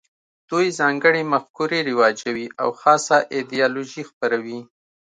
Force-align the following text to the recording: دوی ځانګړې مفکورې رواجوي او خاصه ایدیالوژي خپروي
دوی 0.49 0.67
ځانګړې 0.79 1.21
مفکورې 1.33 1.79
رواجوي 1.89 2.47
او 2.61 2.69
خاصه 2.79 3.17
ایدیالوژي 3.35 4.03
خپروي 4.09 4.59